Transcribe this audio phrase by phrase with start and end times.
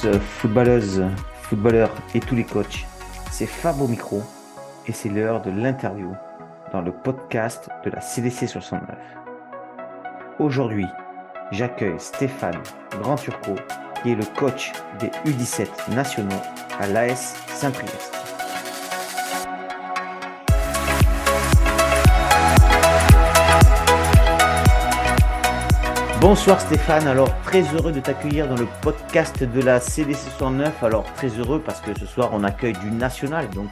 [0.00, 1.04] tous, footballeuses,
[1.42, 2.86] footballeurs et tous les coachs.
[3.30, 4.22] C'est Fab au micro
[4.86, 6.14] et c'est l'heure de l'interview
[6.72, 8.96] dans le podcast de la CDC 69.
[10.38, 10.86] Aujourd'hui,
[11.50, 12.62] j'accueille Stéphane
[13.02, 13.56] Grand Turcot
[14.02, 16.42] qui est le coach des U17 nationaux
[16.78, 18.29] à l'AS Saint-Priest.
[26.20, 30.84] Bonsoir Stéphane, alors très heureux de t'accueillir dans le podcast de la CDC 69.
[30.84, 33.70] Alors très heureux parce que ce soir on accueille du national, donc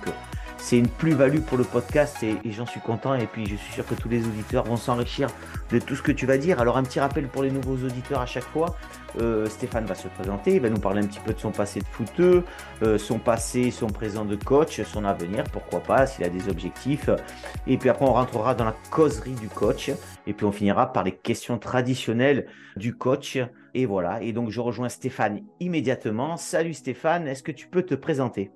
[0.59, 3.15] c'est une plus-value pour le podcast et, j'en suis content.
[3.15, 5.29] Et puis je suis sûr que tous les auditeurs vont s'enrichir
[5.71, 6.61] de tout ce que tu vas dire.
[6.61, 8.77] Alors un petit rappel pour les nouveaux auditeurs à chaque fois.
[9.21, 11.81] Euh, Stéphane va se présenter, il va nous parler un petit peu de son passé
[11.81, 12.45] de footeux,
[12.83, 17.09] euh, son passé, son présent de coach, son avenir, pourquoi pas, s'il a des objectifs.
[17.67, 19.91] Et puis après, on rentrera dans la causerie du coach.
[20.27, 23.39] Et puis on finira par les questions traditionnelles du coach.
[23.75, 24.23] Et voilà.
[24.23, 26.37] Et donc je rejoins Stéphane immédiatement.
[26.37, 28.51] Salut Stéphane, est-ce que tu peux te présenter?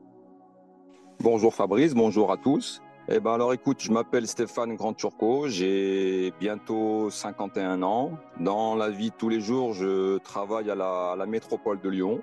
[1.23, 2.83] Bonjour Fabrice, bonjour à tous.
[3.09, 8.19] Eh ben alors écoute, je m'appelle Stéphane Grand Turco, j'ai bientôt 51 ans.
[8.41, 12.23] Dans la vie de tous les jours, je travaille à la, métropole de Lyon.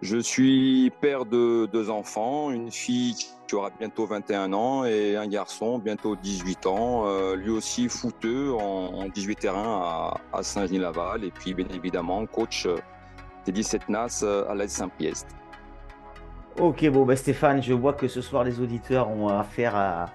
[0.00, 5.26] Je suis père de deux enfants, une fille qui aura bientôt 21 ans et un
[5.26, 11.52] garçon bientôt 18 ans, euh, lui aussi footeux en, 18 terrains à, Saint-Genis-Laval et puis
[11.52, 12.66] bien évidemment coach
[13.44, 15.26] des 17 NAS à l'Aide Saint-Priest.
[16.60, 20.06] Ok, bon, bah Stéphane, je vois que ce soir les auditeurs ont affaire à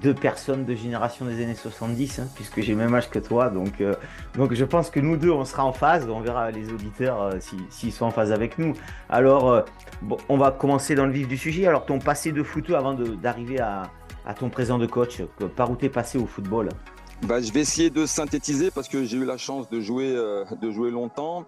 [0.00, 3.50] deux personnes de génération des années 70, hein, puisque j'ai le même âge que toi.
[3.50, 3.94] Donc, euh,
[4.34, 6.08] donc je pense que nous deux, on sera en phase.
[6.08, 7.32] On verra les auditeurs euh,
[7.68, 8.72] s'ils sont en phase avec nous.
[9.10, 9.60] Alors, euh,
[10.30, 11.66] on va commencer dans le vif du sujet.
[11.66, 13.90] Alors, ton passé de footeux avant d'arriver à,
[14.38, 15.20] ton présent de coach,
[15.54, 16.70] par où t'es passé au football?
[17.26, 21.44] Bah, Je vais essayer de synthétiser parce que j'ai eu la chance de jouer longtemps.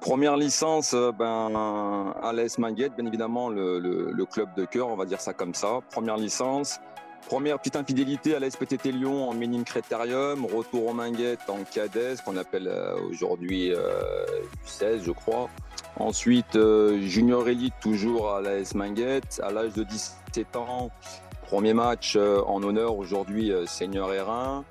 [0.00, 5.04] Première licence, euh, ben, à l'AS Manguette, bien évidemment, le, club de cœur, on va
[5.04, 5.80] dire ça comme ça.
[5.90, 6.80] Première licence.
[7.28, 12.36] Première petite infidélité à l'ASPTT Lyon en Ménine Critérium, retour au Minguette en cadet, qu'on
[12.36, 14.24] appelle euh, aujourd'hui euh,
[14.64, 15.48] 16, je crois.
[15.96, 20.90] Ensuite, euh, junior élite toujours à l'AS Minguette, à l'âge de 17 ans.
[21.42, 24.62] Premier match en honneur aujourd'hui senior R1.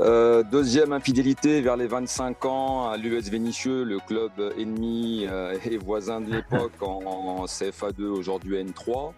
[0.00, 5.76] Euh, deuxième infidélité vers les 25 ans à l'US Vénitieux, le club ennemi euh, et
[5.76, 9.12] voisin de l'époque en, CFA2, aujourd'hui N3.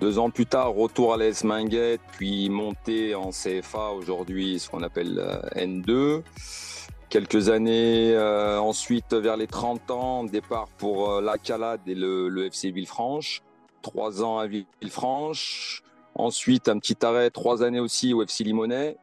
[0.00, 4.82] Deux ans plus tard, retour à l'AS Minguette, puis monté en CFA, aujourd'hui ce qu'on
[4.82, 6.22] appelle euh, N2.
[7.08, 8.16] Quelques années
[8.60, 13.42] ensuite, vers les 30 ans, départ pour la Calade et le, le FC Villefranche.
[13.82, 15.82] Trois ans à Villefranche.
[16.14, 18.96] Ensuite, un petit arrêt, trois années aussi au FC Limonnet.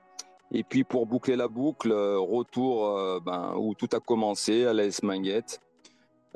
[0.52, 4.74] Et puis pour boucler la boucle, euh, retour euh, ben, où tout a commencé à
[4.74, 5.60] l'AS Minguette,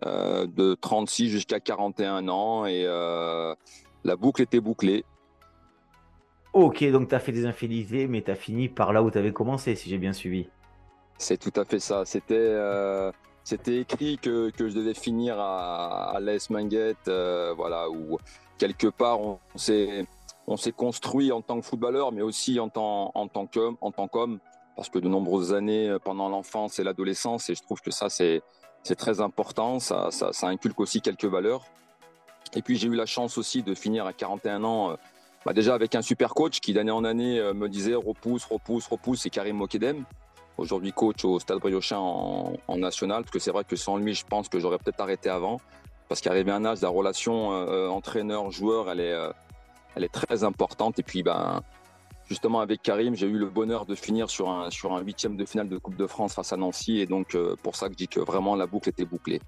[0.05, 2.83] euh, de 36 jusqu'à 41 ans, et
[4.03, 5.05] la boucle était bouclée.
[6.53, 9.17] Ok, donc tu as fait des infidélités, mais tu as fini par là où tu
[9.17, 10.49] avais commencé, si j'ai bien suivi.
[11.17, 12.03] C'est tout à fait ça.
[12.03, 12.57] C'était
[13.43, 17.09] c'était écrit que, que, je devais finir à, à l'AS Minguette,
[17.55, 18.17] voilà, où
[18.57, 20.05] quelque part on s'est
[20.51, 23.91] on s'est construit en tant que footballeur, mais aussi en tant, en tant qu'homme, en
[23.91, 24.39] tant qu'homme,
[24.75, 28.09] parce que de nombreuses années euh, pendant l'enfance et l'adolescence, et je trouve que ça
[28.09, 28.41] c'est
[28.83, 31.65] c'est très important, ça, ça, inculque aussi quelques valeurs.
[32.55, 34.95] Et puis j'ai eu la chance aussi de finir à 41 ans, euh,
[35.45, 38.87] bah déjà avec un super coach qui d'année en année euh, me disait repousse, repousse,
[38.87, 40.03] repousse, c'est Karim Mokedem,
[40.57, 44.15] aujourd'hui coach au Stade Briochin en, en national, parce que c'est vrai que sans lui,
[44.15, 45.61] je pense que j'aurais peut-être arrêté avant,
[46.09, 47.49] parce qu'arrivé à un âge, la relation
[47.89, 49.15] entraîneur-joueur, elle est
[49.95, 50.99] elle est très importante.
[50.99, 51.61] Et puis, ben,
[52.27, 55.45] justement, avec Karim, j'ai eu le bonheur de finir sur un, sur un huitième de
[55.45, 56.99] finale de Coupe de France face à Nancy.
[56.99, 59.41] Et donc, euh, pour ça que je dis que vraiment la boucle était bouclée.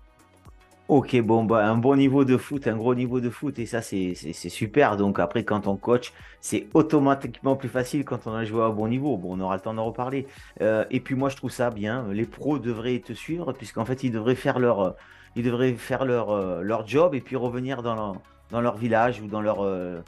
[0.90, 3.82] Ok, bon, bah, un bon niveau de foot, un gros niveau de foot, et ça,
[3.82, 4.98] c'est super.
[4.98, 8.90] Donc, après, quand on coach, c'est automatiquement plus facile quand on a joué à bon
[8.90, 9.16] niveau.
[9.16, 10.28] Bon, on aura le temps d'en reparler.
[10.62, 12.06] Euh, et puis, moi, je trouve ça bien.
[12.12, 14.96] Les pros devraient te suivre, puisqu'en fait, ils devraient faire leur,
[15.36, 18.22] ils devraient faire leur, euh, leur job et puis revenir dans
[18.54, 20.02] dans leur village ou dans leur, euh,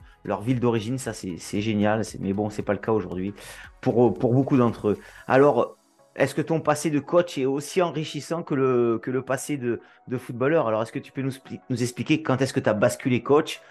[0.44, 0.98] ville d'origine.
[0.98, 2.04] Ça, c'est génial.
[2.20, 3.34] Mais bon, c'est pas le cas aujourd'hui
[3.82, 4.98] pour, pour beaucoup d'entre eux.
[5.28, 5.76] Alors,
[6.16, 9.82] est-ce que ton passé de coach est aussi enrichissant que le, passé de,
[10.18, 10.68] footballeur?
[10.68, 13.62] Alors, est-ce que tu peux nous expliquer quand est-ce que tu as basculé coach?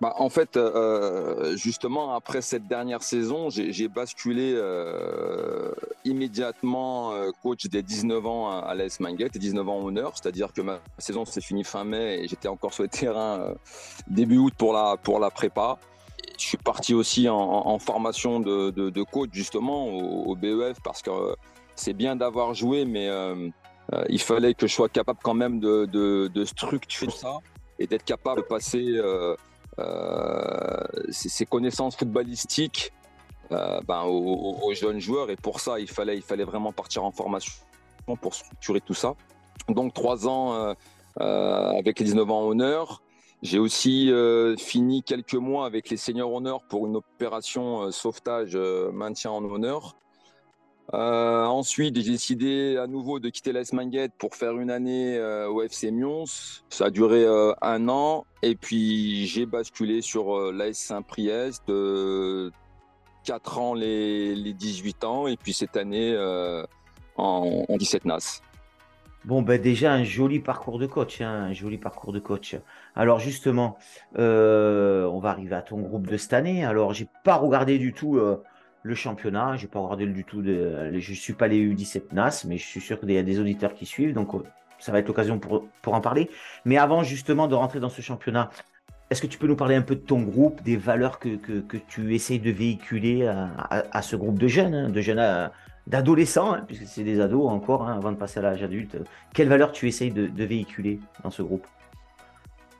[0.00, 5.72] Bah, en fait, euh, justement, après cette dernière saison, j'ai basculé euh,
[6.04, 10.52] immédiatement euh, coach des 19 ans à, l'AS Manguette et 19 ans en honneur, c'est-à-dire
[10.52, 13.54] que ma saison s'est finie fin mai et j'étais encore sur le terrain
[14.06, 15.78] début août pour la, pour la prépa.
[16.38, 21.10] Je suis parti aussi en, formation de, de, coach justement au, BEF parce que
[21.74, 23.08] c'est bien d'avoir joué, mais
[24.08, 27.38] il fallait que je sois capable quand même de, de structurer ça
[27.80, 29.00] et d'être capable de passer
[31.10, 32.92] ses, connaissances footballistiques
[33.50, 35.30] ben, aux, jeunes joueurs.
[35.30, 37.52] Et pour ça, il fallait, il fallait vraiment partir en formation
[38.20, 39.14] pour structurer tout ça.
[39.68, 40.74] Donc trois ans
[41.16, 43.02] avec les 19 ans honneur.
[43.42, 48.56] J'ai aussi euh, fini quelques mois avec les seniors honneurs pour une opération euh, sauvetage
[48.56, 49.94] euh, maintien en honneur.
[50.92, 55.90] Ensuite, j'ai décidé à nouveau de quitter l'AS Manguette pour faire une année au FC
[55.90, 56.24] Mions.
[56.70, 57.26] Ça a duré
[57.60, 58.24] un an.
[58.42, 62.50] Et puis, j'ai basculé sur l'AS Saint-Priest de
[63.24, 65.26] 4 ans les, les, 18 ans.
[65.26, 66.16] Et puis cette année
[67.18, 68.42] en, en 17 NAS.
[69.24, 72.56] Bon, ben déjà un joli parcours de coach, hein, un joli parcours de coach.
[72.94, 73.76] Alors justement,
[74.16, 76.64] euh, on va arriver à ton groupe de cette année.
[76.64, 78.42] Alors j'ai pas regardé du tout euh,
[78.82, 80.42] le championnat, j'ai pas regardé du tout.
[80.42, 83.74] Je suis pas les U17 NAS, mais je suis sûr qu'il y a des auditeurs
[83.74, 84.42] qui suivent, donc euh,
[84.78, 86.30] ça va être l'occasion pour, pour en parler.
[86.64, 88.50] Mais avant justement de rentrer dans ce championnat,
[89.10, 91.76] est-ce que tu peux nous parler un peu de ton groupe, des valeurs que, que,
[91.88, 95.50] tu essayes de véhiculer à, ce groupe de jeunes, hein, de jeunes
[95.86, 98.98] d'adolescents, hein, puisque c'est des ados encore, hein, avant de passer à l'âge adulte.
[99.32, 101.66] Quelles valeurs tu essayes de, véhiculer dans ce groupe?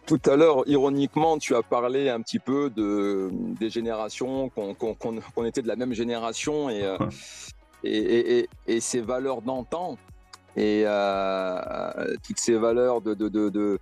[0.09, 3.29] Tout à l'heure, ironiquement, tu as parlé un petit peu de,
[3.61, 6.97] des générations, qu'on était de la même génération et, euh,
[7.85, 9.99] et, et, ces valeurs d'antan
[10.57, 13.79] et euh, toutes ces valeurs de, de, de,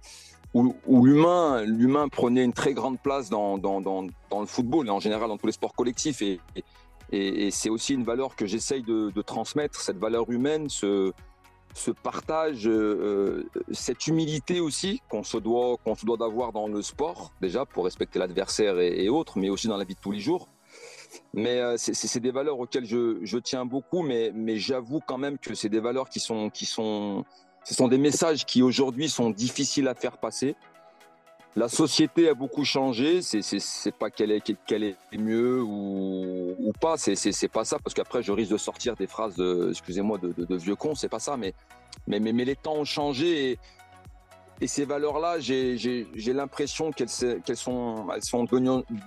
[0.53, 0.75] où,
[1.05, 5.01] l'humain l'humain prenait une très grande place dans, dans, dans, dans, le football et en
[5.01, 6.23] général dans tous les sports collectifs.
[6.23, 6.41] Et,
[7.13, 11.13] et, c'est aussi une valeur que j'essaye de, transmettre, cette valeur humaine, ce,
[11.77, 16.81] ce partage, euh, cette humilité aussi qu'on se doit qu'on se doit d'avoir dans le
[16.81, 20.19] sport déjà pour respecter l'adversaire et, autres, mais aussi dans la vie de tous les
[20.19, 20.49] jours.
[21.35, 25.37] Mais euh, c'est des valeurs auxquelles je, je tiens beaucoup, mais, mais j'avoue quand même
[25.37, 27.25] que c'est des valeurs qui sont qui sont
[27.65, 30.57] ce sont des messages qui aujourd'hui sont difficiles à faire passer
[31.57, 33.23] la société a beaucoup changé.
[33.23, 36.97] C'est pas qu'elle est, qu'elle est mieux ou, pas.
[36.99, 37.79] C'est pas ça.
[37.83, 40.95] Parce qu'après, je risque de sortir des phrases, excusez-moi, de, de, vieux con.
[40.95, 41.37] C'est pas ça.
[41.39, 41.55] Mais,
[42.09, 43.59] les temps ont changé.
[44.61, 48.05] Et, ces valeurs-là, j'ai l'impression qu'elles sont,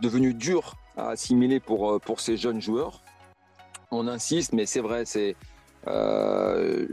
[0.01, 3.03] devenues, dures à assimiler pour, ces jeunes joueurs.
[3.91, 5.35] On insiste, mais c'est vrai, c'est.
[5.87, 6.87] Euh,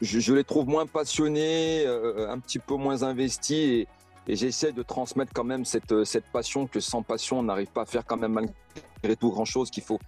[0.00, 3.86] je, les trouve moins passionnés, euh, un petit peu moins investis.
[4.28, 7.72] Et j'essaie de transmettre quand même cette, euh, cette passion que sans passion, on n'arrive
[7.72, 9.98] pas à faire quand même malgré tout grand-chose, qu'il faut,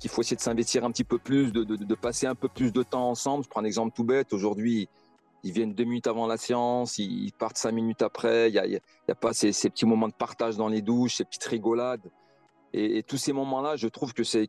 [0.00, 2.72] qu'il faut essayer de s'investir un petit peu plus, de, de, passer un peu plus
[2.72, 3.44] de temps ensemble.
[3.44, 4.32] Je prends un exemple tout bête.
[4.32, 4.88] Aujourd'hui,
[5.44, 8.48] ils viennent deux minutes avant la séance, ils partent cinq minutes après.
[8.50, 11.16] Il n'y a, y a, pas ces, ces, petits moments de partage dans les douches,
[11.16, 12.10] ces petites rigolades.
[12.72, 14.48] Et, tous ces moments-là, je trouve que c'est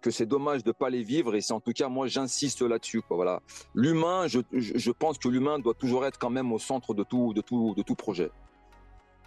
[0.00, 1.34] que c'est dommage de pas les vivre.
[1.34, 3.02] Et c'est en tout cas, moi, j'insiste là-dessus.
[3.10, 3.40] Voilà.
[3.74, 7.34] L'humain, je, je, pense que l'humain doit toujours être quand même au centre de tout,
[7.34, 8.30] de tout, de tout projet.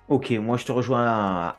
[0.07, 1.55] Ok, moi je te rejoins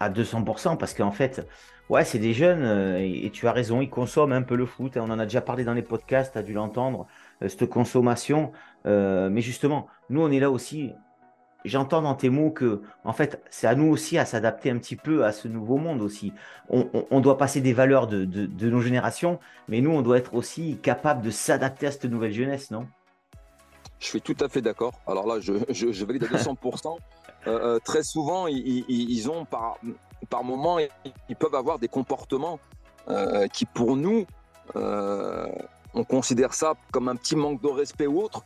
[0.00, 1.46] à, 200% parce qu'en fait,
[1.88, 4.96] ouais, c'est des jeunes euh, et, tu as raison, ils consomment un peu le foot.
[4.96, 7.06] On en a déjà parlé dans les podcasts, tu as dû l'entendre,
[7.42, 8.52] euh, cette consommation.
[8.86, 10.92] Euh, mais justement, nous on est là aussi.
[11.64, 14.96] J'entends dans tes mots que, en fait, c'est à nous aussi à s'adapter un petit
[14.96, 16.32] peu à ce nouveau monde aussi.
[16.68, 20.78] On, doit passer des valeurs de, de nos générations, mais nous, on doit être aussi
[20.78, 22.86] capable de s'adapter à cette nouvelle jeunesse, non?
[23.98, 24.92] Je suis tout à fait d'accord.
[25.06, 26.96] Alors là, je, je, valide à 200%.
[27.46, 29.78] Euh, euh, très souvent, ils, ont par,
[30.28, 30.78] par moment,
[31.28, 32.58] ils peuvent avoir des comportements
[33.08, 34.26] euh, qui, pour nous,
[34.74, 38.42] on considère ça comme un petit manque de respect ou autre.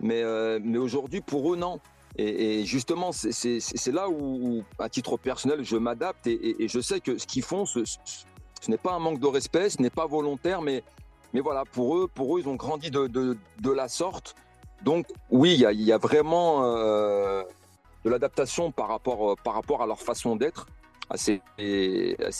[0.00, 0.24] Mais,
[0.58, 1.78] mais aujourd'hui, pour eux, non.
[2.16, 7.28] Et, justement, c'est là où, à titre personnel, je m'adapte et, je sais que ce
[7.28, 10.82] qu'ils font, ce, ce n'est pas un manque de respect, ce n'est pas volontaire, mais,
[11.32, 14.34] mais voilà, pour eux, pour eux, ils ont grandi de, de, de la sorte.
[14.82, 17.42] Donc oui, il y, a, vraiment euh,
[18.04, 20.66] de l'adaptation par rapport, euh, par rapport à leur façon d'être
[21.10, 21.42] à ces,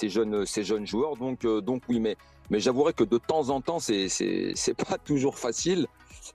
[0.08, 1.16] jeunes, ces jeunes joueurs.
[1.16, 2.16] Donc, euh, donc oui, mais,
[2.50, 4.08] mais j'avouerai que de temps en temps, c'est
[4.88, 5.86] pas toujours facile.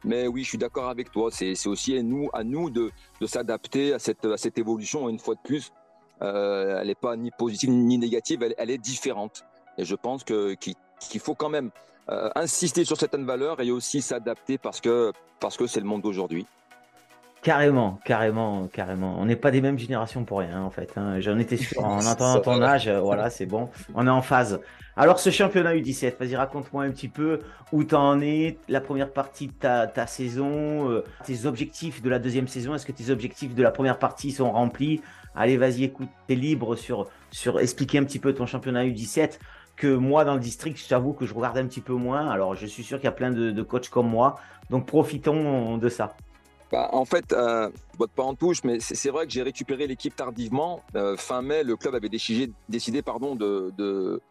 [0.04, 1.30] Mais oui, je suis d'accord avec toi.
[1.32, 5.08] C'est aussi à nous, à nous de, de s'adapter à cette, à cette évolution.
[5.10, 5.72] Une fois de plus,
[6.20, 9.46] elle n'est pas ni positive ni négative, elle, est différente.
[9.78, 11.72] Et je pense qu'il faut quand même
[12.10, 16.02] euh, insister sur certaines valeurs et aussi s'adapter parce que parce que c'est le monde
[16.02, 16.46] d'aujourd'hui.
[17.46, 19.18] Carrément, carrément, carrément.
[19.20, 20.92] On n'est pas des mêmes générations pour rien, en fait.
[20.98, 21.20] Hein.
[21.20, 21.80] J'en étais sûr.
[21.86, 23.70] En entendant ton âge, euh, voilà, c'est bon.
[23.94, 24.60] On est en phase.
[24.98, 29.14] Alors, ce championnat U17, vas-y, raconte-moi un petit peu où tu en es, la première
[29.14, 32.74] partie de ta, ta saison, euh, tes objectifs de la deuxième saison.
[32.74, 35.02] Est-ce que tes objectifs de la première partie sont remplis?
[35.36, 39.38] Allez, vas-y, écoute, t'es libre sur, sur expliquer un petit peu ton championnat U17
[39.76, 42.30] que moi dans le district, je t'avoue que je regarde un petit peu moins.
[42.30, 44.36] Alors je suis sûr qu'il y a plein de, coachs comme moi,
[44.70, 46.16] donc profitons de ça.
[46.72, 50.16] bah, en fait, euh, botte pas en touche, mais c'est vrai que j'ai récupéré l'équipe
[50.16, 50.82] tardivement.
[50.96, 54.22] Euh, fin mai, le club avait décidé, pardon, de, de,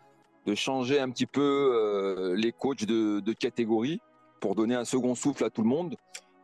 [0.47, 1.41] de, changer un petit peu
[1.75, 4.01] euh, les coachs de, de, catégorie
[4.41, 5.97] pour donner un second souffle à tout le monde.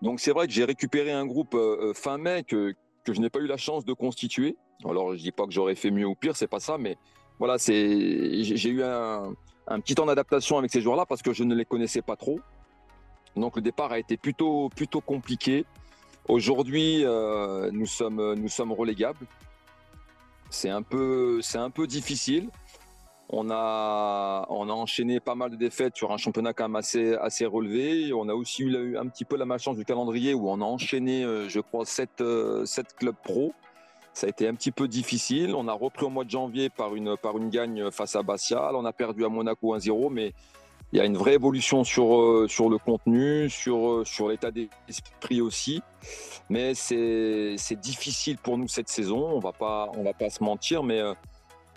[0.03, 2.73] Donc c'est vrai que j'ai récupéré un groupe euh, fin mai que,
[3.05, 4.57] que je n'ai pas eu la chance de constituer.
[4.85, 6.97] Alors je dis pas que j'aurais fait mieux ou pire, c'est pas ça, mais
[7.41, 9.35] voilà, c'est j'ai eu un,
[9.81, 12.39] petit temps d'adaptation avec ces joueurs-là parce que je ne les connaissais pas trop.
[13.35, 15.65] Donc le départ a été plutôt, plutôt compliqué.
[16.29, 19.27] Aujourd'hui, euh, nous, sommes, nous relégables.
[20.51, 21.41] C'est un, peu,
[21.89, 22.51] difficile.
[23.31, 28.13] On a, enchaîné pas mal de défaites sur un championnat quand même assez, assez relevé.
[28.13, 31.25] On a aussi eu un petit peu la malchance du calendrier où on a enchaîné,
[31.25, 32.67] euh, je crois, 7, euh,
[32.99, 33.55] clubs pro.
[34.13, 35.55] Ça a été un petit peu difficile.
[35.55, 38.71] On a repris au mois de janvier par une, par une gagne face à Bastia.
[38.75, 40.35] On a perdu à Monaco 1-0, mais
[40.93, 44.51] il y a une vraie évolution sur, euh, sur le contenu, sur, euh, sur l'état
[44.51, 45.83] d'esprit aussi.
[46.49, 50.83] Mais c'est difficile pour nous cette saison, on va pas, on va pas se mentir,
[50.83, 51.15] mais euh,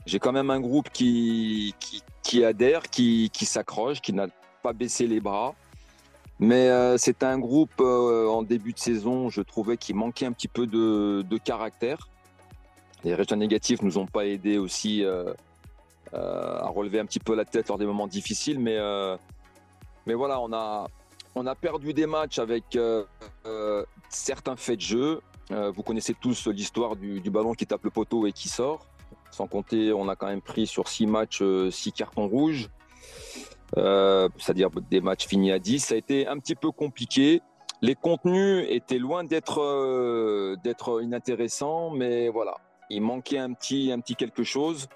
[0.07, 4.27] j'ai quand même un groupe qui, qui, qui adhère, qui, qui s'accroche, qui n'a
[4.63, 5.53] pas baissé les bras.
[6.39, 10.65] Mais c'est un groupe en début de saison, je trouvais qu'il manquait un petit peu
[10.65, 12.09] de, de, caractère.
[13.03, 15.03] Les résultats négatifs nous ont pas aidés aussi
[16.13, 18.59] euh, à relever un petit peu la tête lors des moments difficiles.
[18.59, 19.17] Mais, euh,
[20.05, 20.87] mais voilà, on a,
[21.33, 23.03] on a perdu des matchs avec euh,
[24.09, 25.21] certains faits de jeu.
[25.49, 28.85] vous connaissez tous l'histoire du, ballon qui tape le poteau et qui sort.
[29.31, 31.41] Sans compter, on a quand même pris sur six matchs
[31.71, 32.69] six cartons rouges.
[33.75, 35.79] c'est-à-dire des matchs finis à 10.
[35.79, 37.41] Ça a été un petit peu compliqué.
[37.81, 42.55] Les contenus étaient loin d'être d'être inintéressants, mais voilà,
[42.89, 44.87] il manquait un petit, un petit quelque chose.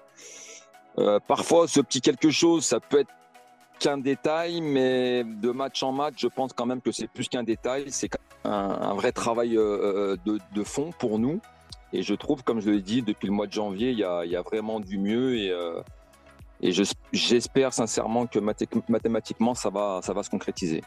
[0.98, 3.10] Euh, parfois, ce petit quelque chose, ça peut être
[3.78, 7.44] qu'un détail, mais de match en match, je pense quand même que c'est plus qu'un
[7.44, 7.84] détail.
[7.88, 8.10] C'est
[8.44, 11.40] un, vrai travail euh, euh, de, fond pour nous.
[11.92, 14.42] Et je trouve, comme je l'ai dit, depuis le mois de janvier, il y a,
[14.42, 15.36] vraiment du mieux.
[15.36, 15.54] Et,
[16.60, 16.72] et
[17.12, 18.38] j'espère sincèrement que
[18.88, 20.82] mathématiquement, ça va, ça va se concrétiser.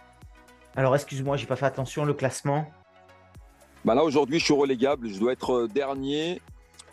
[0.76, 2.66] Alors, excuse-moi, j'ai pas fait attention, le classement?
[3.84, 5.10] Bah Là, aujourd'hui, je suis relégable.
[5.10, 6.42] Je dois être dernier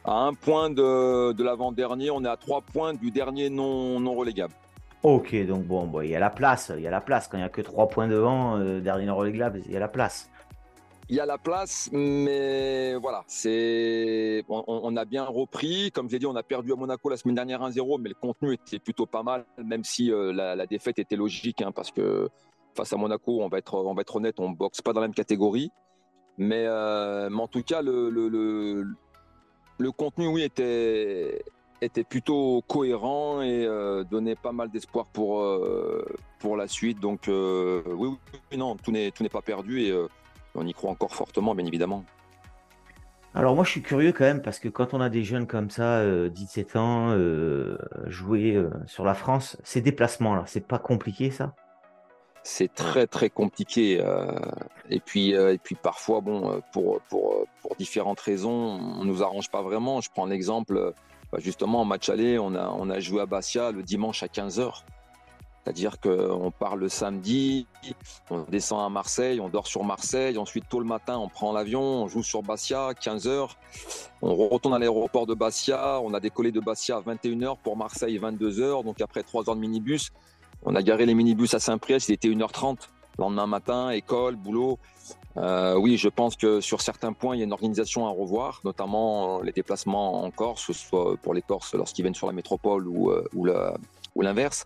[0.09, 2.11] à un point de, l'avant-dernier.
[2.11, 4.55] On est à trois points du dernier non, non relégable.
[5.03, 6.73] Ok, donc bon, il y a la place.
[6.75, 7.29] Il y a la place.
[7.29, 9.81] Quand il n'y a que trois points devant, euh, dernier non relégable, il y a
[9.81, 10.31] la place.
[11.11, 15.91] Il y a la place, mais voilà, c'est on, a bien repris.
[15.91, 18.53] Comme j'ai dit, on a perdu à Monaco la semaine dernière 1-0, mais le contenu
[18.53, 22.29] était plutôt pas mal, même si euh, la, défaite était logique, hein, parce que
[22.77, 25.07] face à Monaco, on va être, on va être honnête, on boxe pas dans la
[25.07, 25.71] même catégorie.
[26.37, 28.85] Mais, euh, mais en tout cas, le, le, le
[29.93, 31.45] contenu, oui, était,
[31.81, 36.05] était plutôt cohérent et euh, donnait pas mal d'espoir pour, euh,
[36.39, 37.01] pour la suite.
[37.01, 38.09] Donc, euh, oui,
[38.51, 39.95] oui, non, tout n'est, pas perdu et
[40.55, 42.05] on y croit encore fortement, bien évidemment.
[43.35, 45.71] Alors moi je suis curieux quand même parce que quand on a des jeunes comme
[45.71, 47.15] ça, 17 ans,
[48.07, 51.55] jouer sur la France, ces déplacements là, c'est pas compliqué ça?
[52.43, 54.01] C'est très très compliqué.
[54.01, 54.27] Euh,
[54.91, 59.23] et puis euh, et puis parfois bon euh, pour pour pour différentes raisons, on nous
[59.23, 60.01] arrange pas vraiment.
[60.01, 60.95] Je prends l'exemple
[61.33, 64.29] bah, justement en match aller, on a on a joué à Bastia le dimanche à
[64.29, 64.83] 15 h
[65.69, 67.67] c'est-à-dire qu'on part le samedi,
[68.31, 71.83] on descend à Marseille, on dort sur Marseille, ensuite tôt le matin on prend l'avion,
[71.83, 73.51] on joue sur Bastia, 15 h
[74.23, 78.17] on retourne à l'aéroport de Bastia, on a décollé de Bastia à 21h pour Marseille
[78.17, 80.11] 22 h donc après 3 heures de minibus,
[80.65, 82.79] on a garé les minibus à Saint-Priest, il était 1h30.
[83.19, 84.79] Lendemain matin, école, boulot.
[85.37, 88.61] Euh, oui, je pense que sur certains points, il y a une organisation à revoir,
[88.65, 92.29] notamment euh, les déplacements en Corse, que ce soit pour les Corses lorsqu'ils viennent sur
[92.29, 93.25] la métropole ou, euh,
[94.15, 94.65] ou l'inverse,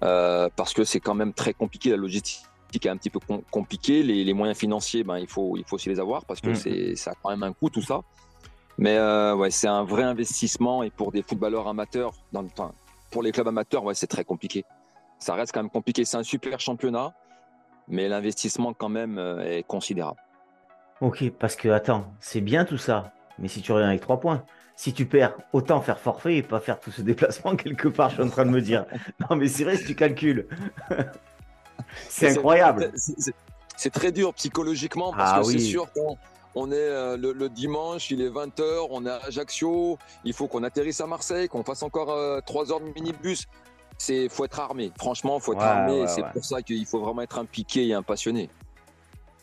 [0.00, 2.46] parce que c'est quand même très compliqué, la logistique
[2.84, 6.00] est un petit peu compliquée, les, moyens financiers, ben, il, faut, il faut aussi les
[6.00, 6.54] avoir, parce que mm.
[6.54, 8.00] c'est, ça a quand même un coût tout ça.
[8.78, 8.98] Mais
[9.34, 12.44] ouais, c'est un vrai investissement, et pour des footballeurs amateurs, dans,
[13.10, 14.64] pour les clubs amateurs, ouais, c'est très compliqué
[15.22, 16.04] ça reste quand même compliqué.
[16.04, 17.14] C'est un super championnat,
[17.88, 20.20] mais l'investissement quand même euh, est considérable.
[21.00, 24.44] Ok, parce que attends, c'est bien tout ça, mais si tu reviens avec trois points,
[24.76, 28.14] si tu perds, autant faire forfait et pas faire tout ce déplacement quelque part, je
[28.16, 28.84] suis en train de me dire.
[29.30, 30.48] Non, mais c'est vrai si tu calcules.
[32.08, 32.92] c'est incroyable.
[33.76, 36.16] C'est très dur psychologiquement parce ah que c'est sûr qu'on
[36.54, 40.62] on est euh, le, dimanche, il est 20h, on est à Ajaccio, il faut qu'on
[40.62, 43.46] atterrisse à Marseille, qu'on fasse encore euh, trois 3 heures de minibus
[44.02, 44.90] c'est faut être armé.
[44.98, 46.06] Franchement, faut être armé.
[46.08, 48.50] c'est pour ça qu'il faut vraiment être impliqué et un passionné.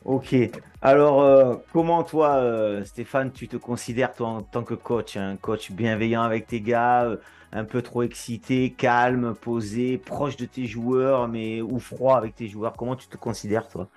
[0.06, 0.36] Ok.
[0.82, 5.36] Alors, euh, comment toi, euh, Stéphane, tu te considères toi en tant que coach, un
[5.38, 7.18] coach bienveillant avec tes gars, euh,
[7.52, 12.48] un peu trop excité, calme, posé, proche de tes joueurs, mais ou froid avec tes
[12.48, 12.74] joueurs?
[12.78, 13.88] Comment tu te considères toi?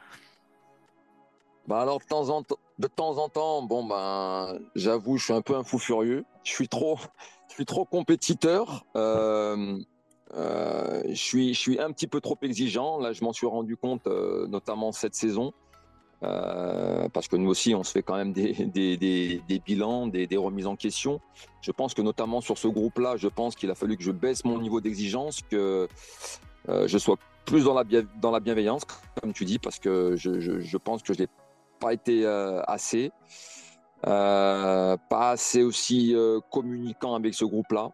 [1.68, 5.32] Bah alors de temps en temps, de temps en temps, bon ben, j'avoue, je suis
[5.32, 6.24] un peu un fou furieux.
[6.42, 6.98] Je suis trop,
[7.48, 8.84] je suis trop compétiteur.
[8.96, 9.78] Euh,
[10.34, 12.98] euh, je suis, un petit peu trop exigeant.
[12.98, 15.52] Là, je m'en suis rendu compte, euh, notamment cette saison,
[16.20, 18.52] parce que nous aussi, on se fait quand même des,
[19.66, 21.20] bilans, des, remises en question.
[21.60, 24.44] Je pense que notamment sur ce groupe-là, je pense qu'il a fallu que je baisse
[24.44, 25.88] mon niveau d'exigence, que
[26.68, 28.82] je sois plus dans la, bienveillance,
[29.20, 31.28] comme tu dis, parce que je, je, pense que je l'ai
[31.80, 33.10] pas été euh, assez.
[34.06, 37.90] Euh, pas assez aussi euh, communicant avec ce groupe-là.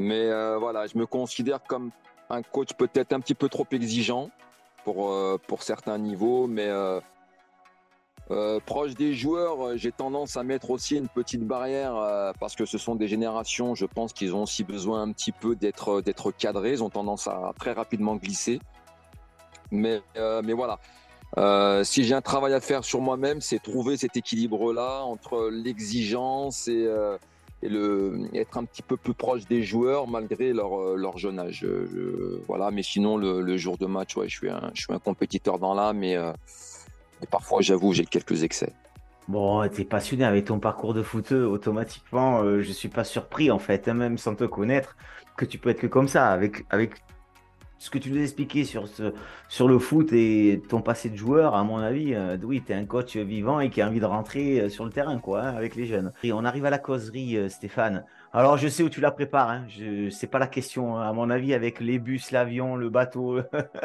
[0.00, 0.26] Mais
[0.56, 1.90] voilà, je me considère comme
[2.30, 4.30] un coach peut-être un petit peu trop exigeant
[4.84, 5.14] pour,
[5.46, 6.70] pour certains niveaux, mais
[8.64, 12.94] proche des joueurs, j'ai tendance à mettre aussi une petite barrière parce que ce sont
[12.94, 16.82] des générations, je pense qu'ils ont aussi besoin un petit peu d'être d'être cadrés, ils
[16.82, 18.58] ont tendance à très rapidement glisser.
[19.70, 20.78] Mais, mais voilà,
[21.38, 26.66] euh, si j'ai un travail à faire sur moi-même, c'est trouver cet équilibre-là entre l'exigence
[26.66, 27.18] et, euh,
[27.62, 31.38] et, le, être un petit peu plus proche des joueurs malgré leur, euh, leur jeune
[31.38, 31.66] âge.
[32.46, 35.74] voilà, mais sinon, le, jour de match, je, suis un, je suis un compétiteur dans
[35.74, 36.16] l'âme mais
[37.30, 38.72] parfois, j'avoue, j'ai quelques excès.
[39.28, 43.58] Bon, tu es passionné avec ton parcours de foot, automatiquement, je suis pas surpris en
[43.58, 44.96] fait, hein, même sans te connaître,
[45.36, 46.94] que tu peux être que comme ça, avec, avec
[47.80, 48.84] ce que tu nous as expliqué sur,
[49.66, 52.84] le foot et ton passé de joueur, à mon avis, euh, oui, tu es un
[52.84, 55.76] coach vivant et qui a envie de rentrer euh, sur le terrain quoi, hein, avec
[55.76, 56.12] les jeunes.
[56.22, 58.04] Et on arrive à la causerie, euh, Stéphane.
[58.34, 59.48] Alors, je sais où tu la prépares.
[59.48, 59.64] Hein.
[60.10, 60.98] Sais pas la question.
[60.98, 61.08] Hein.
[61.08, 63.40] À mon avis, avec les bus, l'avion, le bateau,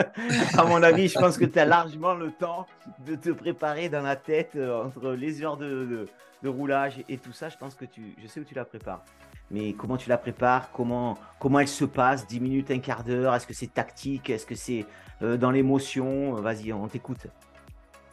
[0.58, 2.68] à mon avis, je pense que tu as largement le temps
[3.08, 6.06] de te préparer dans la tête entre les heures de,
[6.44, 7.48] de roulage et tout ça.
[7.48, 9.06] Je pense que tu, je sais où tu la prépares
[9.52, 10.72] mais comment tu la prépares?
[10.72, 12.28] Comment, comment elle se passe?
[12.28, 13.36] 10 minutes, un quart d'heure?
[13.36, 14.30] Est-ce que c'est tactique?
[14.30, 14.86] Est-ce que c'est
[15.22, 16.34] euh, dans l'émotion?
[16.34, 17.28] Vas-y, on t'écoute.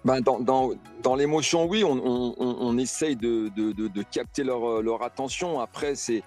[0.05, 4.83] Ben dans, dans, dans l'émotion, oui, on, on, on essaye de, de, de, capter leur,
[4.83, 5.61] leur attention.
[5.61, 6.25] Après, c'est,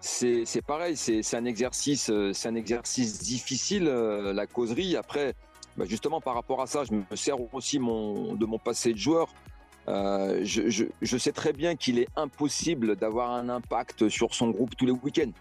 [0.00, 4.96] c'est, pareil, c'est, un exercice, c'est un exercice difficile, euh, la causerie.
[4.96, 5.34] Après,
[5.78, 8.98] ben justement, par rapport à ça, je me sers aussi mon, de mon passé de
[8.98, 9.28] joueur.
[9.88, 14.86] Euh, je, sais très bien qu'il est impossible d'avoir un impact sur son groupe tous
[14.86, 15.32] les week-ends.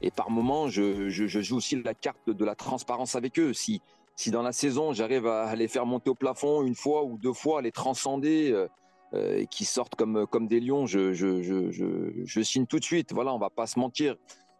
[0.00, 3.52] Et par moments, je, joue aussi la carte de la transparence avec eux.
[3.52, 3.82] Si,
[4.16, 7.34] si dans la saison, j'arrive à les faire monter au plafond une fois ou deux
[7.34, 8.68] fois, les transcender euh,
[9.12, 13.12] euh et qu'ils sortent comme, des lions, je, signe tout de suite.
[13.12, 14.16] Voilà, on va pas se mentir.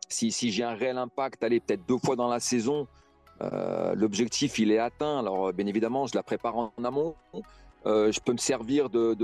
[0.09, 2.87] Si, si j'ai un réel impact, aller peut-être deux fois dans la saison,
[3.95, 5.21] l'objectif, il est atteint.
[5.21, 7.15] Alors, bien évidemment, je la prépare en amont.
[7.87, 9.15] Euh, je peux me servir de,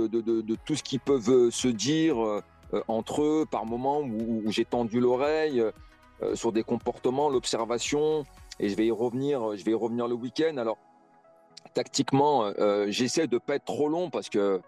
[0.64, 2.42] tout ce qu'ils peuvent euh, se dire euh,
[2.88, 5.62] entre eux par moment où, j'ai tendu l'oreille
[6.34, 8.24] sur des comportements, l'observation,
[8.58, 10.56] et je vais y revenir, je vais y revenir le week-end.
[10.56, 10.78] Alors,
[11.74, 12.50] tactiquement,
[12.88, 14.60] j'essaie de pas être trop long parce que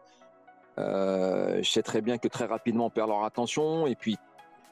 [0.77, 4.19] je sais très bien que très rapidement on perd leur attention, et puis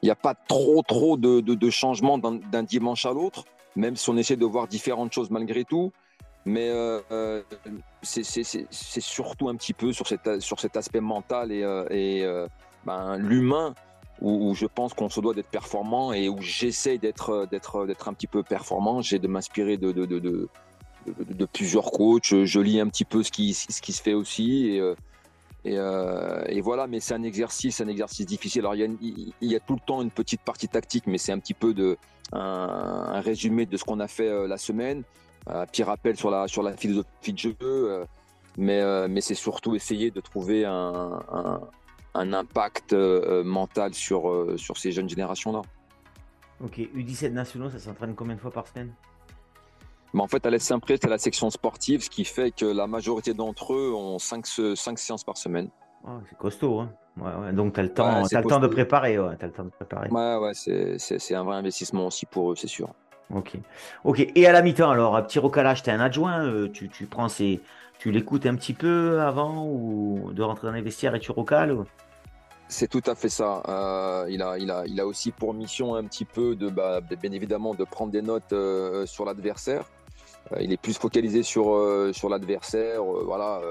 [0.03, 3.43] il n'y a pas trop trop de changements d'un dimanche à l'autre,
[3.75, 5.91] même si on essaie de voir différentes choses malgré tout.
[6.47, 7.41] Mais euh, euh
[8.03, 12.47] c'est surtout un petit peu sur, cet aspect mental et, euh,
[12.85, 13.75] ben, l'humain
[14.21, 18.43] où, je pense qu'on se doit d'être performant et où j'essaie d'être un petit peu
[18.43, 19.01] performant.
[19.01, 20.47] J'ai de m'inspirer de,
[21.51, 22.43] plusieurs coachs.
[22.43, 24.79] Je lis un petit peu ce qui, se fait aussi.
[25.65, 28.65] Et, voilà, mais c'est un exercice, un exercice difficile.
[29.01, 31.75] Il y, a, tout le temps une petite partie tactique, mais c'est un petit peu
[32.31, 35.03] un, résumé de ce qu'on a fait la semaine
[35.45, 38.05] petit rappel sur la, sur la philosophie de jeu, euh,
[38.57, 41.19] mais, euh, mais c'est surtout essayer de trouver un,
[42.13, 45.61] un, impact euh, mental sur, sur ces jeunes générations-là.
[46.63, 48.91] Ok, U17 nationaux, ça s'entraîne combien de fois par semaine?
[50.13, 52.87] Mais en fait, à l'Est Saint-Pré, c'est la section sportive, ce qui fait que la
[52.87, 54.45] majorité d'entre eux ont 5,
[54.75, 55.69] cinq séances par semaine.
[56.05, 57.53] Ah, c'est costaud, hein ouais, ouais.
[57.53, 59.19] Donc, tu as le temps, as le temps de préparer.
[59.19, 60.09] Ouais, as le temps de préparer.
[60.09, 62.89] Ouais, ouais, c'est un vrai investissement aussi pour eux, c'est sûr.
[63.33, 63.57] Ok.
[64.03, 64.25] Ok.
[64.35, 67.27] Et à la mi-temps, alors, petit recalage, tu es un adjoint, euh, tu, tu, prends
[67.29, 67.61] ces.
[67.99, 71.75] Tu l'écoutes un petit peu avant ou de rentrer dans les vestiaires et tu recales
[72.67, 73.63] C'est tout à fait ça.
[73.67, 77.01] Euh, il, a, il, a, il a aussi pour mission un petit peu de, bah,
[77.01, 79.85] bien évidemment, de prendre des notes euh, sur l'adversaire.
[80.59, 81.75] il est plus focalisé sur,
[82.13, 83.03] sur l'adversaire.
[83.03, 83.61] voilà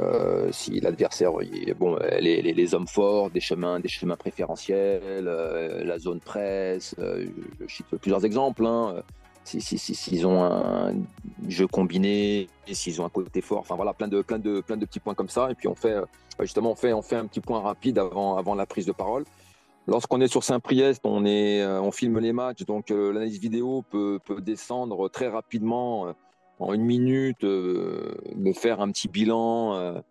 [0.00, 1.32] euh, si l'adversaire,
[1.78, 7.26] bon, les, hommes forts, des chemins, des chemins préférentiels, euh, la zone presse, euh,
[7.66, 8.64] je cite plusieurs exemples.
[8.66, 9.02] Hein,
[9.44, 10.94] s'ils si, si, ont un
[11.48, 14.86] jeu combiné, s'ils ont un côté fort, enfin voilà, plein de, plein de, plein de
[14.86, 15.50] petits points comme ça.
[15.50, 15.96] Et puis on fait,
[16.40, 19.24] justement, on fait, on fait un petit point rapide avant, avant la prise de parole.
[19.88, 25.08] Lorsqu'on est sur Saint-Priest, on, est, on filme les matchs, donc l'analyse vidéo peut, descendre
[25.08, 26.14] très rapidement
[26.62, 30.02] en une minute me faire un petit bilan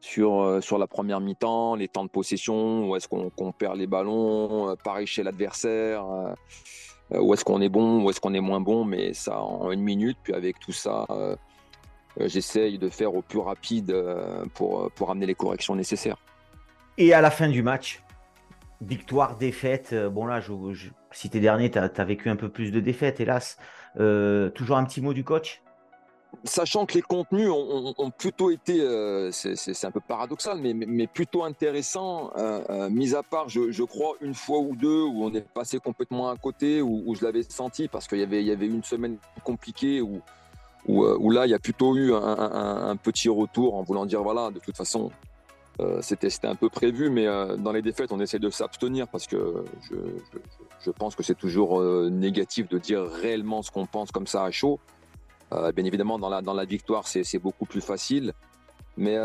[0.00, 4.76] sur, sur la première mi-temps, les temps de possession, où est-ce qu'on perd les ballons,
[4.84, 6.04] pareil chez l'adversaire,
[7.10, 9.82] où est-ce qu'on est bon, où est-ce qu'on est moins bon, mais ça en une
[9.82, 10.18] minute.
[10.22, 11.06] Puis avec tout ça,
[12.18, 13.94] j'essaye de faire au plus rapide
[14.54, 16.18] pour, pour amener les corrections nécessaires.
[16.98, 18.02] Et à la fin du match,
[18.80, 19.90] victoire, défaite.
[19.92, 23.20] Euh, bon, là, je, je cité dernier, tu as, vécu un peu plus de défaites,
[23.20, 23.56] hélas.
[23.98, 25.62] Euh, toujours un petit mot du coach?
[26.44, 32.30] Sachant que les contenus ont, plutôt été, euh, c'est un peu paradoxal, mais, plutôt intéressant,
[32.90, 36.36] mis à part, je, crois, une fois ou deux où on est passé complètement à
[36.36, 40.20] côté, où, je l'avais senti, parce qu'il y avait, y avait une semaine compliquée où,
[40.86, 44.58] où, là, il y a plutôt eu un, petit retour en voulant dire, voilà, de
[44.58, 45.10] toute façon,
[45.80, 49.26] euh, c'était un peu prévu, mais euh, dans les défaites, on essaie de s'abstenir parce
[49.26, 49.64] que
[50.82, 54.42] je, pense que c'est toujours euh, négatif de dire réellement ce qu'on pense comme ça
[54.42, 54.80] à chaud.
[55.50, 58.32] Bien évidemment, dans la, dans la victoire, c'est beaucoup plus facile.
[58.96, 59.16] Mais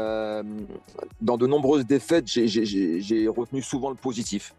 [1.21, 4.53] dans de nombreuses défaites, j'ai retenu souvent le positif.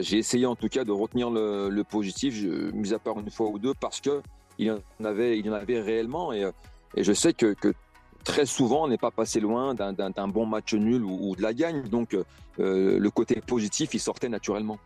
[0.00, 3.58] j'ai essayé en tout cas de retenir le, positif, mis à part une fois ou
[3.58, 4.22] deux, parce que
[4.58, 6.32] il y en avait, en avait réellement.
[6.32, 6.48] Et,
[6.94, 7.72] et je sais que, que
[8.24, 11.82] très souvent, on n'est pas passé loin d'un bon match nul ou, de la gagne.
[11.82, 14.78] Donc, euh, le côté positif, il sortait naturellement.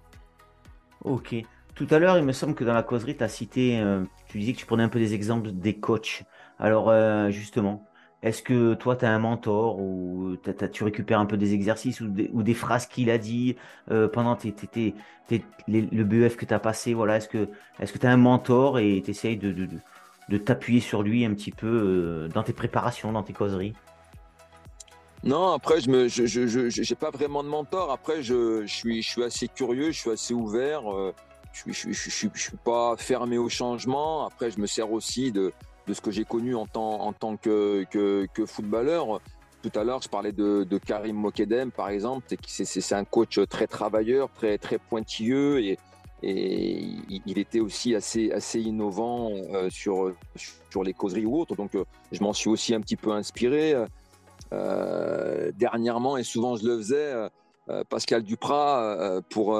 [1.05, 1.35] Ok.
[1.77, 4.39] Tout à l'heure, il me semble que dans la causerie, tu as cité, euh, tu
[4.39, 6.25] disais que tu prenais un peu des exemples des coachs.
[6.59, 7.87] Alors, euh, justement,
[8.23, 10.37] est-ce que toi, tu as un mentor ou
[10.73, 13.57] tu récupères un peu des exercices ou des, phrases qu'il a dit
[14.12, 14.37] pendant
[15.69, 16.95] le BEF que tu as passé?
[16.95, 17.49] Voilà, Est-ce que
[17.99, 22.29] tu as un mentor et tu essayes de t'appuyer sur lui un petit peu euh,
[22.29, 23.75] dans tes préparations, dans tes causeries?
[25.25, 27.91] Non, après, je j'ai pas vraiment de mentor.
[27.91, 30.93] Après, je, suis, assez curieux, je suis assez ouvert.
[30.93, 31.12] Euh,
[31.66, 32.31] je, je, suis
[32.64, 34.27] pas fermé au changement.
[34.27, 35.53] Après, je me sers aussi de,
[35.87, 39.21] de ce que j'ai connu en tant, en tant que, que, footballeur.
[39.62, 42.27] Tout à l'heure, je parlais de, Karim Mokedem, par exemple.
[42.47, 45.79] C'est, un coach très travailleur, très, très pointilleux et,
[46.23, 46.83] et
[47.27, 50.14] il était aussi assez, assez innovant euh, sur,
[50.71, 51.57] sur les causeries ou autres.
[51.57, 53.75] Donc, euh, je m'en suis aussi un petit peu inspiré.
[54.53, 57.29] Euh, dernièrement, et souvent je le faisais,
[57.88, 59.59] Pascal Duprat, pour,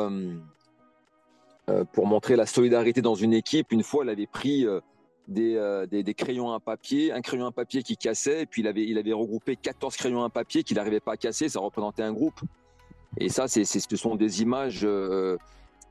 [1.93, 4.65] pour montrer la solidarité dans une équipe, une fois, il avait pris
[5.27, 8.99] des, des, des, crayons à papier, un crayon à papier qui cassait, et puis il
[8.99, 12.41] avait, regroupé 14 crayons à papier qu'il n'arrivait pas à casser, ça représentait un groupe.
[13.19, 14.87] Et ça, c'est, ce sont des images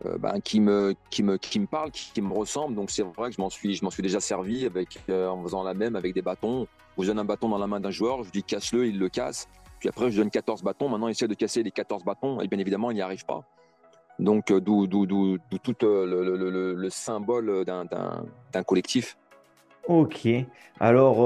[0.04, 2.76] euh, ben, qui me qui me qui me parle, qui, me ressemble.
[2.76, 3.50] Donc c'est vrai que je m'en
[3.90, 6.68] suis déjà servi avec euh, en faisant la même avec des bâtons.
[7.00, 9.08] Je donne un bâton dans la main d'un joueur, je lui dis casse-le, il le
[9.08, 9.48] casse.
[9.80, 10.90] Puis après je donne 14 bâtons.
[10.90, 13.46] Maintenant il essaie de casser les 14 bâtons et bien évidemment il n'y arrive pas.
[14.20, 19.18] Donc euh, d'où tout le, le, le, le symbole d'un collectif.
[19.88, 20.28] Ok.
[20.80, 21.20] Alors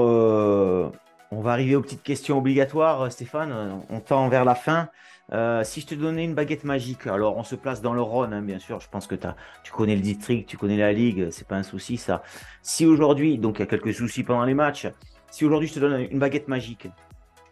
[1.32, 3.82] on va arriver aux petites questions obligatoires, Stéphane.
[3.88, 4.88] On tend vers la fin.
[5.32, 8.32] Euh, si je te donnais une baguette magique, alors on se place dans le Rhône,
[8.32, 8.80] hein, bien sûr.
[8.80, 11.62] Je pense que as, tu connais le district, tu connais la ligue, c'est pas un
[11.62, 12.22] souci ça.
[12.62, 14.88] Si aujourd'hui, donc il y a quelques soucis pendant les matchs,
[15.30, 16.88] si aujourd'hui je te donne une baguette magique,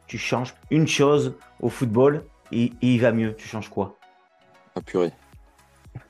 [0.09, 3.97] tu changes une chose au football et, il va mieux, tu changes quoi?
[4.75, 5.13] Ah purée.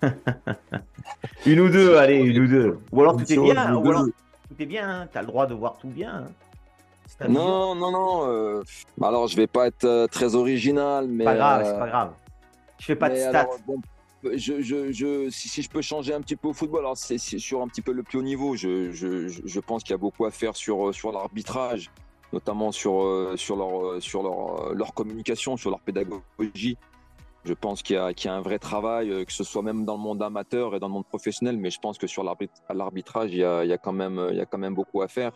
[1.46, 2.78] une ou deux, allez, une ou deux.
[2.92, 5.08] Ou alors tout est bien, ou alors tout est bien, hein.
[5.10, 6.24] tu as le droit de voir tout bien.
[6.26, 7.28] Hein.
[7.28, 8.28] Non, non, non.
[8.28, 8.62] Euh,
[9.02, 11.24] alors, je vais pas être euh, très original, mais.
[11.24, 12.12] Pas grave, c'est euh, pas grave.
[12.78, 13.48] Je fais pas de stats.
[14.22, 17.60] je, je, je, si, je peux changer un petit peu au football, alors c'est sur
[17.60, 18.54] un petit peu le plus haut niveau.
[18.54, 21.90] Je, je pense qu'il y a beaucoup à faire sur, sur l'arbitrage,
[22.32, 26.76] notamment sur, sur, leur, sur leur, leur communication, sur leur pédagogie.
[27.48, 30.22] Je pense qu'il y, a un vrai travail, que ce soit même dans le monde
[30.22, 33.78] amateur et dans le monde professionnel, mais je pense que sur l'arbitrage, il, y a,
[33.78, 35.32] quand même, beaucoup à faire.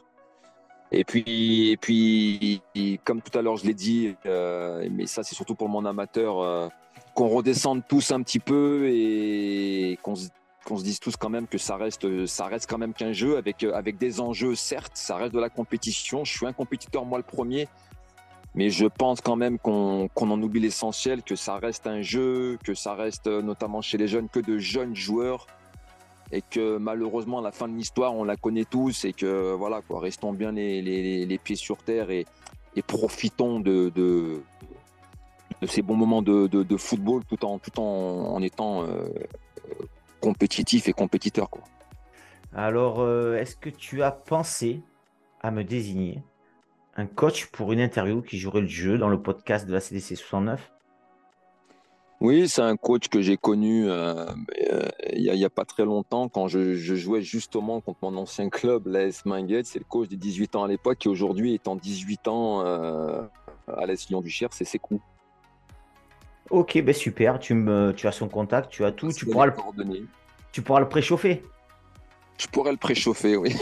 [0.90, 2.60] Et puis,
[3.02, 6.40] comme tout à l'heure je l'ai dit, euh, mais ça c'est surtout pour mon amateur,
[6.40, 6.68] euh,
[7.14, 10.28] qu'on redescende tous un petit peu et qu'on se,
[10.68, 13.96] se, dise tous quand même que ça reste, ça reste quand même qu'un jeu avec
[13.96, 16.26] des enjeux, certes, ça reste de la compétition.
[16.26, 17.68] Je suis un compétiteur, moi le premier,
[18.54, 22.74] mais je pense quand même qu'on en oublie l'essentiel, que ça reste un jeu, que
[22.74, 25.46] ça reste notamment chez les jeunes que de jeunes joueurs
[26.32, 30.00] et que malheureusement la fin de l'histoire on la connaît tous et que voilà quoi
[30.00, 32.26] restons bien les, pieds sur terre et,
[32.86, 34.40] profitons de, de,
[35.66, 39.08] ces bons moments de, football tout en tout en, étant euh,
[40.20, 41.62] compétitif et compétiteur quoi.
[42.54, 44.82] Alors euh, est-ce que tu as pensé
[45.42, 46.22] à me désigner?
[46.96, 50.16] Un coach pour une interview qui jouerait le jeu dans le podcast de la CDC
[50.16, 50.72] 69
[52.20, 54.26] Oui, c'est un coach que j'ai connu euh,
[54.70, 58.86] euh, il n'y a, pas très longtemps quand je, jouais justement contre mon ancien club,
[58.86, 59.64] l'AS Minguet.
[59.64, 63.22] C'est le coach des 18 ans à l'époque qui aujourd'hui est en 18 ans euh,
[63.68, 65.02] à l'AS Lyon-du-Cher, c'est ses coups.
[66.50, 69.54] Ok, ben super, tu, me, tu as son contact, tu as tout, tu pourras, le,
[70.50, 71.42] tu pourras le préchauffer.
[72.38, 73.54] Je pourrais le préchauffer, oui.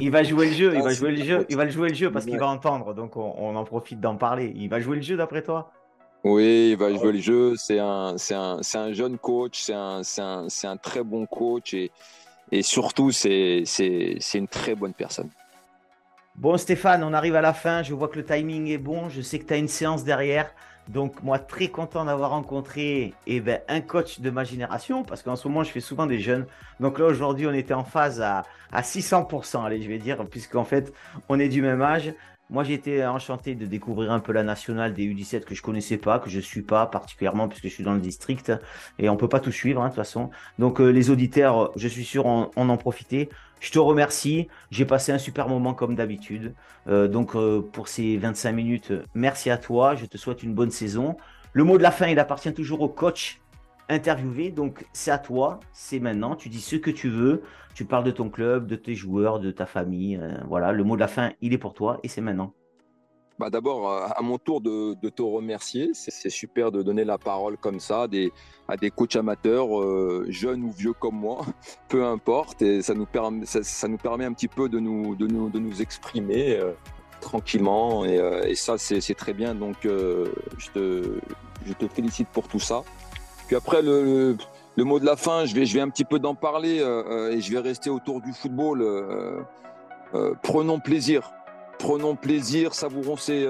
[0.00, 2.12] Il va jouer le jeu, il va jouer le jeu, il va jouer le jeu
[2.12, 4.52] parce qu'il va entendre, donc on en profite d'en parler.
[4.54, 5.72] Il va jouer le jeu d'après toi?
[6.24, 7.54] Oui, il va jouer le jeu.
[7.56, 10.02] C'est un, un, un, jeune coach, c'est un,
[10.64, 11.90] un, très bon coach et,
[12.50, 13.64] et surtout, c'est
[14.34, 15.30] une très bonne personne.
[16.34, 17.82] Bon, Stéphane, on arrive à la fin.
[17.82, 19.08] Je vois que le timing est bon.
[19.08, 20.52] Je sais que tu as une séance derrière.
[20.88, 25.36] Donc, moi, très content d'avoir rencontré eh ben, un coach de ma génération, parce qu'en
[25.36, 26.46] ce moment, je fais souvent des jeunes.
[26.80, 30.64] Donc là, aujourd'hui, on était en phase à, à 600%, allez, je vais dire, puisqu'en
[30.64, 30.92] fait,
[31.28, 32.14] on est du même âge.
[32.50, 36.18] Moi, été enchanté de découvrir un peu la nationale des U17 que je connaissais pas,
[36.18, 38.50] que je suis pas particulièrement puisque je suis dans le district
[38.98, 40.30] et on peut pas tout suivre hein, de toute façon.
[40.58, 43.28] Donc, euh, les auditeurs, je suis sûr, en, en, profiter.
[43.60, 44.48] Je te remercie.
[44.70, 46.54] J'ai passé un super moment comme d'habitude.
[46.88, 49.94] Euh, donc, euh, pour ces 25 minutes, merci à toi.
[49.94, 51.18] Je te souhaite une bonne saison.
[51.52, 53.40] Le mot de la fin, il appartient toujours au coach
[53.88, 54.50] interviewé.
[54.50, 55.60] Donc, c'est à toi.
[55.72, 56.36] C'est maintenant.
[56.36, 57.42] Tu dis ce que tu veux.
[57.74, 60.16] Tu parles de ton club, de tes joueurs, de ta famille.
[60.16, 62.52] Euh, voilà, le mot de la fin, il est pour toi et c'est maintenant.
[63.38, 65.90] Bah D'abord, euh, à mon tour de, te remercier.
[65.94, 68.32] C'est super de donner la parole comme ça à des,
[68.66, 71.46] à coachs amateurs, euh, jeunes ou vieux comme moi,
[71.88, 72.62] peu importe.
[72.62, 73.44] Et ça nous, permet,
[74.24, 76.60] un petit peu de nous, exprimer
[77.20, 78.04] tranquillement.
[78.04, 79.54] Et, ça, c'est très bien.
[79.54, 82.82] Donc, je te félicite pour tout ça.
[83.48, 84.36] Puis après, le,
[84.76, 87.50] mot de la fin, je vais, un petit peu d'en parler euh, euh, et je
[87.50, 88.82] vais rester autour du football.
[88.82, 91.32] Euh, prenons plaisir.
[91.78, 93.48] Prenons plaisir, savourons ces,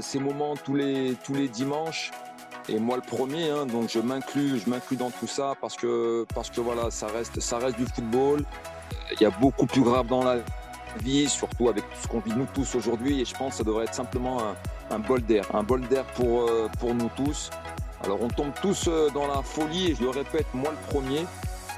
[0.00, 2.10] ces, moments tous les, tous les dimanches.
[2.70, 6.24] Et moi le premier, hein, donc je m'inclus, je m'inclus dans tout ça parce que,
[6.34, 8.44] parce que voilà, ça reste, ça reste du football.
[9.12, 10.36] Il y a beaucoup plus grave dans la
[11.02, 13.20] vie, surtout avec ce qu'on vit nous tous aujourd'hui.
[13.20, 16.04] Et je pense que ça devrait être simplement un, un bol d'air, un bol d'air
[16.14, 17.50] pour, pour nous tous.
[18.04, 21.24] Alors on tombe tous euh, dans la folie et je le répète, moi le premier,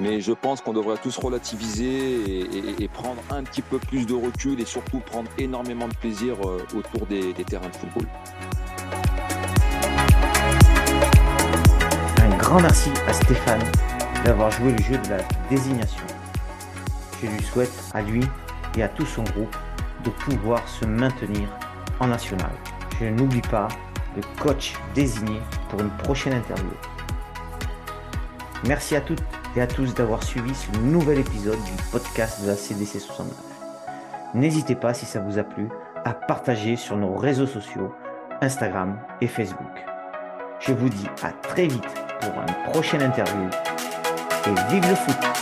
[0.00, 4.60] mais je pense qu'on devrait tous relativiser et, prendre un petit peu plus de recul
[4.60, 8.08] et surtout prendre énormément de plaisir euh, autour des, terrains de football.
[12.18, 13.62] Un grand merci à Stéphane
[14.24, 16.06] d'avoir joué le jeu de la désignation.
[17.22, 18.24] Je lui souhaite à lui
[18.76, 19.54] et à tout son groupe
[20.04, 21.48] de pouvoir se maintenir
[22.00, 22.50] en national.
[23.00, 23.68] Je n'oublie pas
[24.16, 26.70] le coach désigné pour une prochaine interview.
[28.66, 29.22] Merci à toutes
[29.54, 33.34] et à tous d'avoir suivi ce nouvel épisode du podcast de la CDC 69.
[34.34, 35.68] N'hésitez pas, si ça vous a plu,
[36.04, 37.94] à partager sur nos réseaux sociaux,
[38.40, 39.84] Instagram et Facebook.
[40.60, 43.48] Je vous dis à très vite pour une prochaine interview
[44.46, 45.35] et vive le foot